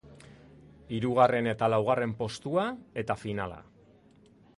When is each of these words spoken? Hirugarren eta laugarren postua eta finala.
Hirugarren 0.99 1.49
eta 1.51 1.69
laugarren 1.73 2.15
postua 2.21 2.63
eta 3.03 3.17
finala. 3.25 3.61